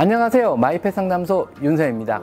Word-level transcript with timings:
안녕하세요. 0.00 0.54
마이펫 0.54 0.94
상담소 0.94 1.48
윤서입니다. 1.60 2.20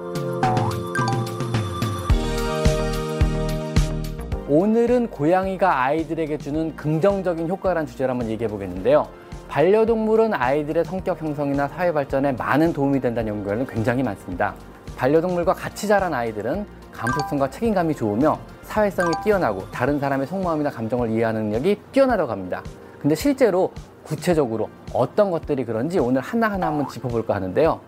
오늘은 4.47 5.09
고양이가 5.09 5.83
아이들에게 5.83 6.37
주는 6.37 6.73
긍정적인 6.77 7.49
효과라는 7.49 7.85
주제를 7.85 8.11
한번 8.11 8.29
얘기해 8.29 8.47
보겠는데요. 8.47 9.09
반려동물은 9.49 10.33
아이들의 10.33 10.85
성격 10.85 11.21
형성이나 11.21 11.67
사회 11.67 11.91
발전에 11.91 12.31
많은 12.31 12.71
도움이 12.71 13.01
된다는 13.01 13.35
연구는 13.35 13.67
굉장히 13.67 14.03
많습니다. 14.03 14.55
반려동물과 14.95 15.51
같이 15.51 15.85
자란 15.85 16.13
아이들은 16.13 16.65
감수성과 16.93 17.49
책임감이 17.49 17.93
좋으며 17.93 18.39
사회성이 18.63 19.11
뛰어나고 19.21 19.69
다른 19.71 19.99
사람의 19.99 20.27
속마음이나 20.27 20.69
감정을 20.69 21.09
이해하는 21.09 21.49
능력이 21.49 21.81
뛰어나다고 21.91 22.31
합니다. 22.31 22.63
근데 23.01 23.15
실제로 23.15 23.69
구체적으로 24.05 24.69
어떤 24.95 25.31
것들이 25.31 25.65
그런지 25.65 25.99
오늘 25.99 26.21
하나하나 26.21 26.67
한번 26.67 26.87
짚어볼까 26.87 27.35
하는데요. 27.35 27.79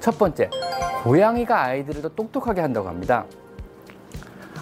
첫 0.00 0.18
번째, 0.18 0.50
고양이가 1.02 1.62
아이들을 1.62 2.02
더 2.02 2.08
똑똑하게 2.10 2.60
한다고 2.60 2.88
합니다. 2.88 3.24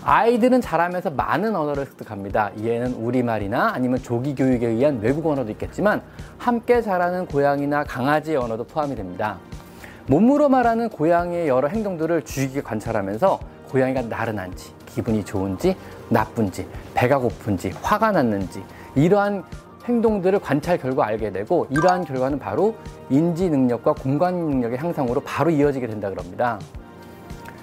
아이들은 0.04 0.60
자라면서 0.60 1.10
많은 1.10 1.54
언어를 1.54 1.86
습득합니다. 1.86 2.50
이에는 2.56 2.94
우리말이나 2.94 3.72
아니면 3.72 4.02
조기 4.02 4.34
교육에 4.34 4.66
의한 4.66 5.00
외국 5.00 5.26
언어도 5.26 5.50
있겠지만 5.52 6.02
함께 6.38 6.82
자라는 6.82 7.26
고양이나 7.26 7.84
강아지의 7.84 8.36
언어도 8.36 8.64
포함이 8.64 8.96
됩니다. 8.96 9.38
몸으로 10.06 10.48
말하는 10.48 10.88
고양이의 10.88 11.46
여러 11.46 11.68
행동들을 11.68 12.22
주의 12.24 12.48
깊게 12.48 12.62
관찰하면서 12.62 13.38
고양이가 13.68 14.02
나른한지, 14.02 14.72
기분이 14.86 15.24
좋은지, 15.24 15.76
나쁜지, 16.08 16.66
배가 16.94 17.18
고픈지, 17.18 17.72
화가 17.80 18.10
났는지 18.10 18.62
이러한 18.96 19.44
행동들을 19.84 20.38
관찰 20.40 20.78
결과 20.78 21.06
알게 21.06 21.30
되고 21.30 21.66
이러한 21.70 22.04
결과는 22.04 22.38
바로 22.38 22.74
인지 23.10 23.50
능력과 23.50 23.94
공간 23.94 24.34
능력의 24.34 24.78
향상으로 24.78 25.20
바로 25.20 25.50
이어지게 25.50 25.86
된다 25.86 26.10
그럽니다. 26.10 26.58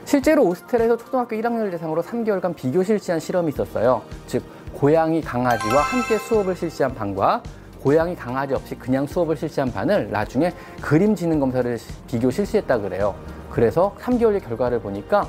실제로 0.06 0.44
오스트레에서 0.46 0.98
초등학교 0.98 1.36
1학년을 1.36 1.72
대상으로 1.72 2.02
3개월간 2.02 2.56
비교 2.56 2.84
실시한 2.84 3.20
실험이 3.20 3.50
있었어요. 3.50 4.02
즉 4.28 4.44
고양이 4.74 5.22
강아지와 5.22 5.82
함께 5.82 6.18
수업을 6.18 6.56
실시한 6.56 6.96
반과 6.96 7.44
고양이 7.82 8.16
강아지 8.16 8.54
없이 8.54 8.76
그냥 8.76 9.06
수업을 9.08 9.38
실시한 9.38 9.72
반을 9.72 10.10
나중에 10.12 10.52
그림 10.82 11.16
지능 11.16 11.40
검사를 11.40 11.78
비교 12.08 12.30
실시했다 12.30 12.80
그래요. 12.80 13.16
그래서 13.50 13.96
3개월의 14.00 14.44
결과를 14.44 14.80
보니까 14.82 15.28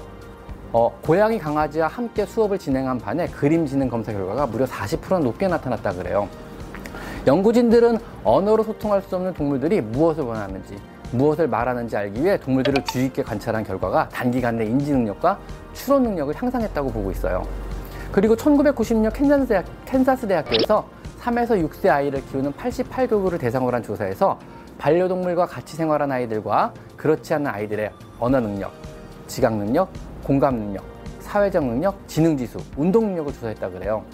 어, 0.72 0.90
고양이 1.02 1.38
강아지와 1.38 1.88
함께 1.88 2.24
수업을 2.24 2.58
진행한 2.58 2.98
반에 2.98 3.26
그림 3.26 3.66
지능 3.66 3.88
검사 3.88 4.12
결과가 4.12 4.46
무려 4.46 4.64
40% 4.64 5.20
높게 5.20 5.48
나타났다 5.48 5.92
그래요. 5.92 6.28
연구진들은 7.26 7.98
언어로 8.24 8.62
소통할 8.62 9.02
수 9.02 9.14
없는 9.16 9.34
동물들이 9.34 9.80
무엇을 9.82 10.24
원하는지, 10.24 10.76
무엇을 11.12 11.48
말하는지 11.48 11.96
알기 11.96 12.22
위해 12.22 12.38
동물들을 12.38 12.84
주의 12.84 13.06
깊게 13.06 13.22
관찰한 13.22 13.62
결과가 13.62 14.08
단기간 14.08 14.56
내 14.56 14.64
인지 14.64 14.92
능력과 14.92 15.38
추론 15.74 16.04
능력을 16.04 16.34
향상했다고 16.34 16.90
보고 16.90 17.10
있어요. 17.10 17.46
그리고 18.10 18.34
1996년 18.36 19.12
캔자스, 19.12 19.46
대학, 19.46 19.64
캔사스 19.84 20.26
대학교에서 20.26 20.86
3에서 21.20 21.68
6세 21.68 21.90
아이를 21.90 22.24
키우는 22.26 22.52
88가구를 22.54 23.38
대상으로 23.38 23.76
한 23.76 23.82
조사에서 23.82 24.38
반려동물과 24.78 25.46
같이 25.46 25.76
생활한 25.76 26.10
아이들과 26.10 26.72
그렇지 26.96 27.34
않은 27.34 27.46
아이들의 27.48 27.90
언어 28.18 28.40
능력, 28.40 28.72
지각 29.26 29.54
능력, 29.54 29.90
공감 30.24 30.56
능력, 30.56 30.84
사회적 31.20 31.64
능력, 31.64 31.96
지능 32.08 32.36
지수, 32.36 32.58
운동 32.76 33.08
능력을 33.08 33.32
조사했다 33.34 33.68
그래요. 33.68 34.04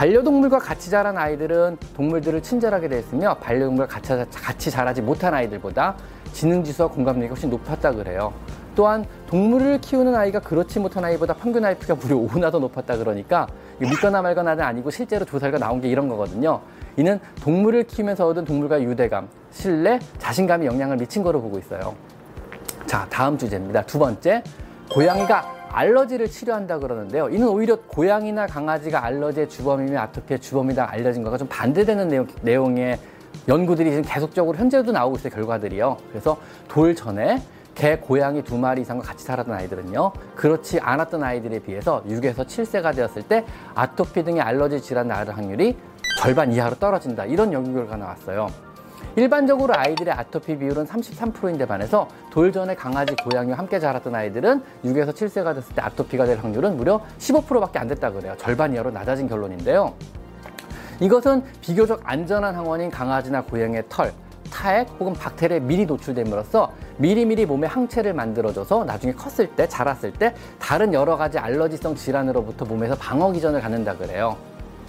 반려동물과 0.00 0.60
같이 0.60 0.88
자란 0.88 1.18
아이들은 1.18 1.76
동물들을 1.94 2.42
친절하게 2.42 2.88
대했으며 2.88 3.34
반려동물과 3.34 3.86
같이, 3.86 4.14
같이 4.34 4.70
자라지 4.70 5.02
못한 5.02 5.34
아이들보다 5.34 5.94
지능지수와 6.32 6.88
공감력이 6.88 7.28
훨씬 7.28 7.50
높았다 7.50 7.92
그래요. 7.92 8.32
또한 8.74 9.04
동물을 9.26 9.82
키우는 9.82 10.14
아이가 10.14 10.40
그렇지 10.40 10.78
못한 10.78 11.04
아이보다 11.04 11.34
평균 11.34 11.66
IQ가 11.66 11.96
무려 11.96 12.16
5나 12.32 12.50
더 12.50 12.58
높았다 12.58 12.96
그러니까 12.96 13.46
믿거나 13.78 14.22
말거나는 14.22 14.64
아니고 14.64 14.90
실제로 14.90 15.26
조사가 15.26 15.58
나온 15.58 15.82
게 15.82 15.88
이런 15.88 16.08
거거든요. 16.08 16.62
이는 16.96 17.20
동물을 17.42 17.82
키우면서 17.82 18.26
얻은 18.26 18.46
동물과의 18.46 18.84
유대감, 18.84 19.28
신뢰, 19.50 19.98
자신감이 20.16 20.64
영향을 20.64 20.96
미친 20.96 21.22
거로 21.22 21.42
보고 21.42 21.58
있어요. 21.58 21.94
자, 22.86 23.06
다음 23.10 23.36
주제입니다. 23.36 23.82
두 23.82 23.98
번째, 23.98 24.42
고양이가 24.90 25.59
알러지를 25.72 26.28
치료한다 26.28 26.78
그러는데요. 26.78 27.28
이는 27.28 27.48
오히려 27.48 27.76
고양이나 27.76 28.46
강아지가 28.46 29.04
알러지의 29.04 29.48
주범이며 29.48 29.98
아토피의 30.00 30.40
주범이다 30.40 30.90
알려진 30.90 31.22
것과 31.22 31.38
좀 31.38 31.48
반대되는 31.48 32.08
내용, 32.08 32.26
내용의 32.42 32.98
연구들이 33.48 33.90
지금 33.90 34.04
계속적으로 34.04 34.56
현재도 34.58 34.92
나오고 34.92 35.16
있어요. 35.16 35.32
결과들이요. 35.32 35.96
그래서 36.10 36.36
돌 36.68 36.94
전에 36.94 37.42
개, 37.74 37.96
고양이 37.96 38.42
두 38.42 38.58
마리 38.58 38.82
이상과 38.82 39.04
같이 39.04 39.24
살았던 39.24 39.54
아이들은요. 39.54 40.12
그렇지 40.34 40.80
않았던 40.80 41.22
아이들에 41.22 41.60
비해서 41.60 42.02
6에서 42.06 42.44
7세가 42.46 42.94
되었을 42.94 43.22
때 43.22 43.44
아토피 43.74 44.24
등의 44.24 44.42
알러지 44.42 44.82
질환 44.82 45.08
나을 45.08 45.28
확률이 45.34 45.76
절반 46.18 46.52
이하로 46.52 46.76
떨어진다. 46.76 47.24
이런 47.24 47.52
연구 47.52 47.72
결과가 47.72 47.96
나왔어요. 47.96 48.69
일반적으로 49.16 49.74
아이들의 49.76 50.14
아토피 50.14 50.58
비율은 50.58 50.86
33%인데 50.86 51.66
반해서 51.66 52.08
돌 52.30 52.52
전에 52.52 52.74
강아지, 52.74 53.14
고양이와 53.16 53.58
함께 53.58 53.80
자랐던 53.80 54.14
아이들은 54.14 54.62
6에서 54.84 55.12
7세가 55.12 55.54
됐을 55.54 55.74
때 55.74 55.82
아토피가 55.82 56.26
될 56.26 56.38
확률은 56.38 56.76
무려 56.76 57.00
15%밖에 57.18 57.78
안 57.78 57.88
됐다 57.88 58.12
그래요. 58.12 58.34
절반 58.38 58.72
이하로 58.72 58.90
낮아진 58.90 59.28
결론인데요. 59.28 59.94
이것은 61.00 61.42
비교적 61.60 62.00
안전한 62.04 62.54
항원인 62.54 62.90
강아지나 62.90 63.42
고양이의 63.42 63.84
털, 63.88 64.12
타액 64.50 64.88
혹은 65.00 65.12
박테리아에 65.14 65.60
미리 65.60 65.86
노출됨으로써 65.86 66.72
미리미리 66.98 67.46
몸에 67.46 67.66
항체를 67.66 68.12
만들어줘서 68.12 68.84
나중에 68.84 69.12
컸을 69.14 69.48
때, 69.56 69.66
자랐을 69.66 70.12
때 70.12 70.34
다른 70.58 70.92
여러 70.92 71.16
가지 71.16 71.38
알러지성 71.38 71.94
질환으로부터 71.94 72.64
몸에서 72.64 72.94
방어 72.96 73.32
기전을 73.32 73.60
갖는다 73.60 73.96
그래요. 73.96 74.36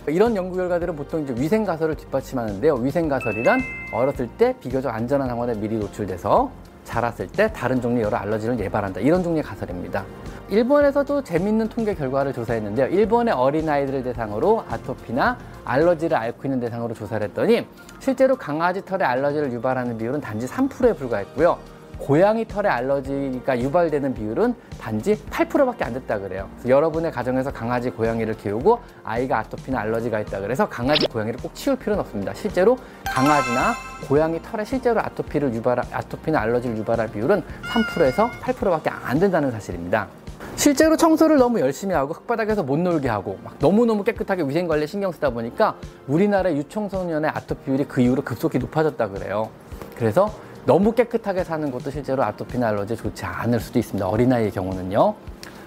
이런 0.07 0.35
연구 0.35 0.55
결과들은 0.55 0.95
보통 0.95 1.21
이제 1.21 1.33
위생 1.37 1.63
가설을 1.63 1.95
뒷받침하는데요. 1.95 2.75
위생 2.75 3.07
가설이란 3.07 3.61
어렸을 3.93 4.27
때 4.37 4.55
비교적 4.59 4.93
안전한 4.93 5.27
상황에 5.27 5.53
미리 5.53 5.77
노출돼서 5.77 6.51
자랐을 6.83 7.27
때 7.27 7.51
다른 7.53 7.79
종류의 7.79 8.05
여러 8.05 8.17
알러지를 8.17 8.59
예방한다. 8.59 8.99
이런 8.99 9.21
종류의 9.21 9.43
가설입니다. 9.43 10.03
일본에서도 10.49 11.23
재밌는 11.23 11.69
통계 11.69 11.93
결과를 11.93 12.33
조사했는데요. 12.33 12.87
일본의 12.87 13.33
어린아이들을 13.35 14.03
대상으로 14.03 14.63
아토피나 14.69 15.37
알러지를 15.63 16.17
앓고 16.17 16.41
있는 16.45 16.59
대상으로 16.59 16.95
조사를 16.95 17.27
했더니 17.27 17.67
실제로 17.99 18.35
강아지 18.35 18.83
털에 18.83 19.03
알러지를 19.03 19.53
유발하는 19.53 19.97
비율은 19.97 20.19
단지 20.19 20.47
3%에 20.47 20.93
불과했고요. 20.93 21.57
고양이 22.01 22.47
털에 22.47 22.67
알러지가 22.67 23.59
유발되는 23.59 24.15
비율은 24.15 24.55
단지 24.79 25.15
8%밖에 25.29 25.83
안 25.85 25.93
됐다 25.93 26.17
그래요. 26.17 26.49
여러분의 26.67 27.11
가정에서 27.11 27.51
강아지, 27.53 27.91
고양이를 27.91 28.35
키우고 28.37 28.79
아이가 29.03 29.37
아토피나 29.39 29.79
알러지가 29.81 30.19
있다 30.21 30.39
그래서 30.39 30.67
강아지, 30.67 31.07
고양이를 31.07 31.39
꼭 31.39 31.53
치울 31.53 31.77
필요는 31.77 32.01
없습니다. 32.01 32.33
실제로 32.33 32.75
강아지나 33.05 33.73
고양이 34.07 34.41
털에 34.41 34.65
실제로 34.65 34.99
아토피를 34.99 35.53
유발, 35.53 35.79
아토피나 35.79 36.41
알러지를 36.41 36.75
유발할 36.77 37.11
비율은 37.11 37.43
3%에서 37.71 38.29
8%밖에 38.41 38.89
안 38.89 39.19
된다는 39.19 39.51
사실입니다. 39.51 40.07
실제로 40.55 40.97
청소를 40.97 41.37
너무 41.37 41.59
열심히 41.59 41.93
하고 41.93 42.13
흙바닥에서 42.13 42.63
못 42.63 42.79
놀게 42.79 43.09
하고 43.09 43.37
막 43.43 43.55
너무너무 43.59 44.03
깨끗하게 44.03 44.43
위생관리에 44.43 44.87
신경 44.87 45.11
쓰다 45.11 45.29
보니까 45.29 45.75
우리나라의 46.07 46.57
유청소년의 46.57 47.29
아토피 47.31 47.65
비율이 47.65 47.85
그 47.85 48.01
이후로 48.01 48.23
급속히 48.23 48.57
높아졌다 48.57 49.07
그래요. 49.09 49.49
그래서 49.95 50.33
너무 50.65 50.91
깨끗하게 50.91 51.43
사는 51.43 51.71
것도 51.71 51.89
실제로 51.89 52.23
아토피나 52.23 52.69
알러지에 52.69 52.95
좋지 52.95 53.25
않을 53.25 53.59
수도 53.59 53.79
있습니다. 53.79 54.07
어린아이의 54.07 54.51
경우는요. 54.51 55.15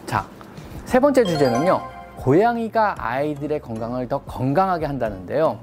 자, 0.06 0.26
세 0.84 1.00
번째 1.00 1.24
주제는요. 1.24 1.80
고양이가 2.16 2.94
아이들의 2.98 3.60
건강을 3.60 4.08
더 4.08 4.20
건강하게 4.20 4.86
한다는데요. 4.86 5.58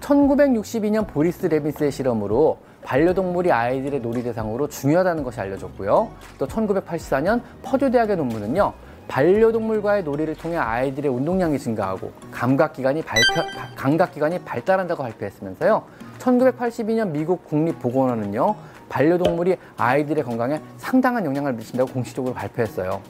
1962년 0.00 1.06
보리스 1.06 1.46
레빈스의 1.46 1.92
실험으로 1.92 2.58
반려동물이 2.82 3.52
아이들의 3.52 4.00
놀이 4.00 4.22
대상으로 4.22 4.68
중요하다는 4.68 5.22
것이 5.22 5.40
알려졌고요. 5.40 6.08
또 6.38 6.46
1984년 6.46 7.42
퍼듀 7.62 7.90
대학의 7.90 8.16
논문은요. 8.16 8.72
반려동물과의 9.08 10.04
놀이를 10.04 10.36
통해 10.36 10.56
아이들의 10.56 11.10
운동량이 11.10 11.58
증가하고 11.58 12.12
감각기관이 12.30 13.02
발표, 13.02 13.42
감각기관이 13.76 14.38
발달한다고 14.40 15.02
발표했으면서요. 15.02 15.82
1982년 16.18 17.10
미국 17.10 17.44
국립보건원은요. 17.44 18.69
반려동물이 18.90 19.56
아이들의 19.78 20.22
건강에 20.24 20.60
상당한 20.76 21.24
영향을 21.24 21.54
미친다고 21.54 21.90
공식적으로 21.90 22.34
발표했어요. 22.34 23.00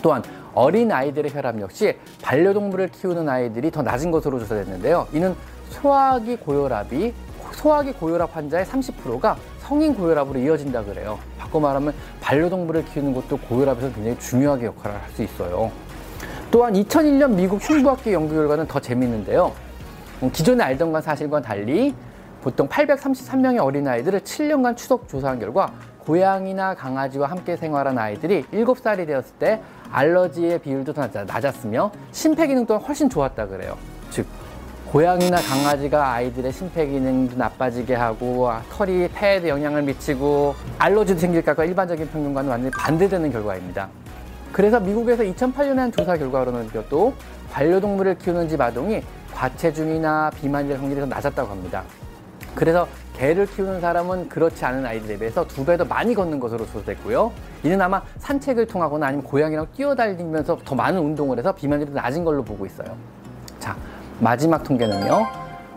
또한 0.00 0.22
어린 0.54 0.90
아이들의 0.90 1.34
혈압 1.34 1.60
역시 1.60 1.96
반려동물을 2.22 2.88
키우는 2.88 3.28
아이들이 3.28 3.70
더 3.70 3.82
낮은 3.82 4.10
것으로 4.10 4.38
조사됐는데요. 4.38 5.08
이는 5.12 5.34
소화기 5.68 6.36
고혈압이 6.36 7.12
소화기 7.52 7.92
고혈압 7.94 8.34
환자의 8.34 8.64
30%가 8.64 9.36
성인 9.58 9.94
고혈압으로 9.94 10.38
이어진다 10.38 10.84
그래요. 10.84 11.18
바꿔 11.36 11.58
말하면 11.60 11.92
반려동물을 12.20 12.84
키우는 12.86 13.12
것도 13.12 13.36
고혈압에서 13.38 13.92
굉장히 13.92 14.18
중요하게 14.18 14.66
역할을 14.66 14.96
할 14.96 15.10
수 15.10 15.22
있어요. 15.22 15.70
또한 16.50 16.72
2001년 16.72 17.32
미국 17.32 17.60
흉부학계 17.60 18.12
연구 18.12 18.34
결과는 18.34 18.66
더 18.68 18.80
재밌는데요. 18.80 19.52
기존에 20.32 20.62
알던 20.64 20.92
건 20.92 21.02
사실과 21.02 21.40
달리 21.40 21.94
보통 22.42 22.68
833명의 22.68 23.62
어린아이들을 23.62 24.20
7년간 24.20 24.76
추적 24.76 25.08
조사한 25.08 25.38
결과 25.38 25.72
고양이나 25.98 26.74
강아지와 26.74 27.28
함께 27.28 27.56
생활한 27.56 27.98
아이들이 27.98 28.44
7살이 28.52 29.06
되었을 29.06 29.34
때 29.38 29.60
알러지의 29.90 30.60
비율도 30.60 30.92
더 30.92 31.06
낮았으며 31.06 31.92
심폐 32.12 32.46
기능 32.46 32.64
또한 32.66 32.82
훨씬 32.82 33.10
좋았다 33.10 33.46
그래요. 33.46 33.76
즉 34.10 34.26
고양이나 34.90 35.36
강아지가 35.36 36.12
아이들의 36.12 36.50
심폐 36.50 36.86
기능도 36.86 37.36
나빠지게 37.36 37.94
하고 37.94 38.50
털이 38.70 39.08
폐에도 39.08 39.48
영향을 39.48 39.82
미치고 39.82 40.54
알러지도 40.78 41.20
생길까봐 41.20 41.64
일반적인 41.64 42.08
평균과는 42.08 42.50
완전히 42.50 42.70
반대되는 42.70 43.30
결과입니다. 43.30 43.88
그래서 44.50 44.80
미국에서 44.80 45.24
2008년에 45.24 45.76
한 45.76 45.92
조사 45.92 46.16
결과로는 46.16 46.70
또 46.88 47.12
반려동물을 47.52 48.16
키우는 48.16 48.48
집 48.48 48.60
아동이 48.60 49.02
과체중이나 49.34 50.30
비만일 50.34 50.78
확률이 50.78 51.00
더 51.00 51.06
낮았다고 51.06 51.50
합니다. 51.50 51.84
그래서 52.58 52.88
개를 53.16 53.46
키우는 53.46 53.80
사람은 53.80 54.28
그렇지 54.28 54.64
않은 54.64 54.84
아이들에 54.84 55.16
비해서 55.16 55.46
두 55.46 55.64
배 55.64 55.76
더 55.76 55.84
많이 55.84 56.12
걷는 56.12 56.40
것으로 56.40 56.66
조사됐고요. 56.66 57.30
이는 57.62 57.80
아마 57.80 58.02
산책을 58.18 58.66
통하거나 58.66 59.06
아니면 59.06 59.24
고양이랑 59.24 59.68
뛰어다니면서 59.76 60.58
더 60.64 60.74
많은 60.74 61.00
운동을 61.00 61.38
해서 61.38 61.54
비만율이 61.54 61.92
낮은 61.92 62.24
걸로 62.24 62.42
보고 62.42 62.66
있어요. 62.66 62.96
자, 63.60 63.76
마지막 64.18 64.64
통계는요. 64.64 65.24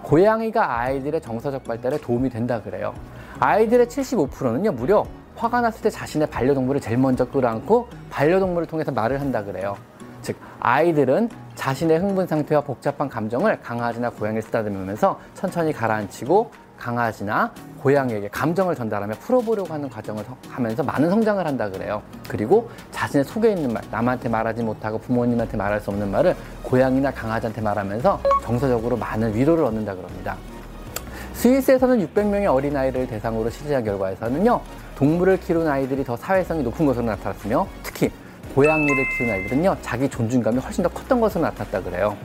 고양이가 0.01 0.79
아이들의 0.79 1.21
정서적 1.21 1.63
발달에 1.65 1.99
도움이 1.99 2.31
된다 2.31 2.59
그래요. 2.59 2.95
아이들의 3.39 3.85
75%는요, 3.85 4.71
무려 4.71 5.05
화가 5.35 5.61
났을 5.61 5.83
때 5.83 5.89
자신의 5.91 6.29
반려동물을 6.29 6.81
제일 6.81 6.97
먼저 6.97 7.29
끌어안고 7.29 7.89
반려동물을 8.09 8.67
통해서 8.67 8.91
말을 8.91 9.21
한다 9.21 9.43
그래요. 9.43 9.77
즉, 10.23 10.35
아이들은 10.59 11.29
자신의 11.55 11.99
흥분 11.99 12.25
상태와 12.27 12.61
복잡한 12.61 13.09
감정을 13.09 13.59
강아지나 13.61 14.09
고양이를 14.11 14.41
쓰다듬으면서 14.43 15.19
천천히 15.35 15.73
가라앉히고 15.73 16.51
강아지나 16.81 17.51
고양이에게 17.79 18.27
감정을 18.29 18.75
전달하며 18.75 19.13
풀어보려고 19.15 19.71
하는 19.73 19.87
과정을 19.87 20.23
하면서 20.49 20.83
많은 20.83 21.09
성장을 21.09 21.45
한다 21.45 21.69
그래요. 21.69 22.01
그리고 22.27 22.69
자신의 22.91 23.23
속에 23.25 23.51
있는 23.51 23.71
말, 23.71 23.83
남한테 23.91 24.29
말하지 24.29 24.63
못하고 24.63 24.97
부모님한테 24.97 25.57
말할 25.57 25.79
수 25.79 25.91
없는 25.91 26.09
말을 26.09 26.35
고양이나 26.63 27.11
강아지한테 27.11 27.61
말하면서 27.61 28.19
정서적으로 28.43 28.97
많은 28.97 29.35
위로를 29.35 29.63
얻는다 29.65 29.95
그럽니다. 29.95 30.35
스위스에서는 31.33 32.07
600명의 32.07 32.45
어린아이를 32.51 33.07
대상으로 33.07 33.49
실시한 33.49 33.83
결과에서는요, 33.83 34.61
동물을 34.95 35.39
키우는 35.39 35.67
아이들이 35.67 36.03
더 36.03 36.15
사회성이 36.15 36.61
높은 36.63 36.85
것으로 36.85 37.05
나타났으며, 37.05 37.67
특히 37.81 38.11
고양이를 38.53 39.05
키우는 39.17 39.33
아이들은요, 39.33 39.77
자기 39.81 40.07
존중감이 40.07 40.59
훨씬 40.59 40.83
더 40.83 40.89
컸던 40.89 41.19
것으로 41.19 41.43
나타났다 41.45 41.81
그래요. 41.81 42.15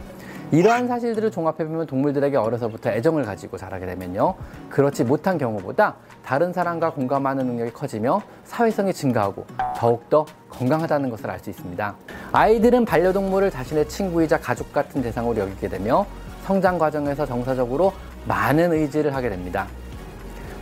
이러한 0.53 0.87
사실들을 0.87 1.33
종합해보면 1.33 1.87
동물들에게 1.87 2.37
어려서부터 2.37 2.91
애정을 2.91 3.25
가지고 3.25 3.57
자라게 3.57 3.85
되면요. 3.87 4.35
그렇지 4.71 5.03
못한 5.03 5.39
경우보다 5.39 5.97
다른 6.25 6.53
사람과 6.53 6.93
공감하는 6.93 7.47
능력이 7.47 7.73
커지며 7.73 8.23
사회성이 8.45 8.93
증가하고 8.93 9.45
더욱더 9.77 10.25
건강하다는 10.51 11.11
것을 11.11 11.31
알 11.31 11.41
수 11.41 11.51
있습니다. 11.51 11.95
아이들은 12.33 12.85
반려동물을 12.85 13.51
자신의 13.51 13.89
친구이자 13.89 14.39
가족 14.39 14.73
같은 14.73 15.03
대상으로 15.03 15.39
여기게 15.41 15.69
되며 15.69 16.07
성장 16.45 16.79
과정에서 16.79 17.27
정서적으로 17.27 17.93
많은 18.27 18.73
의지를 18.73 19.15
하게 19.15 19.29
됩니다. 19.29 19.67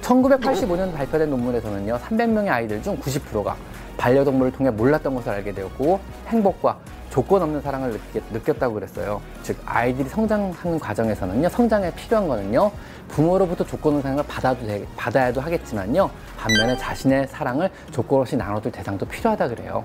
1985년 0.01 0.95
발표된 0.95 1.31
논문에서는요, 1.31 1.99
300명의 1.99 2.49
아이들 2.49 2.83
중 2.83 2.99
90%가 2.99 3.57
반려동물을 3.97 4.53
통해 4.53 4.71
몰랐던 4.71 5.15
것을 5.15 5.31
알게 5.31 5.53
되었고 5.53 6.01
행복과 6.27 6.79
조건 7.15 7.43
없는 7.43 7.61
사랑을 7.61 7.97
느꼈, 8.33 8.59
다고 8.59 8.75
그랬어요. 8.75 9.21
즉 9.45 9.57
아이들이 9.65 10.09
성장하는 10.09 10.81
과정에서는요, 10.81 11.49
성장에 11.49 11.95
필요한 11.95 12.27
거는요, 12.27 12.73
부모로부터 13.07 13.65
조건 13.65 13.91
없는 13.95 14.03
사랑을 14.03 14.25
받아도 14.27 14.67
되, 14.67 14.85
받아야도 14.97 15.41
하겠지만요, 15.41 16.11
반면에 16.37 16.77
자신의 16.77 17.29
사랑을 17.29 17.71
조건 17.93 18.23
없이 18.23 18.37
나눠줄 18.37 18.73
대상도 18.73 19.07
필요하다 19.07 19.47
그래요. 19.47 19.85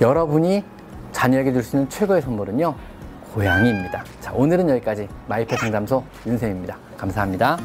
여러분이 0.00 0.64
자녀에게 1.12 1.52
줄 1.52 1.62
수 1.62 1.76
있는 1.76 1.86
최고의 1.90 2.22
선물은요, 2.22 2.74
고양이입니다. 3.34 4.02
자, 4.22 4.32
오늘은 4.32 4.70
여기까지 4.70 5.06
마이펫 5.28 5.58
상담소 5.58 6.02
윤쌤입니다. 6.26 6.78
감사합니다. 6.96 7.58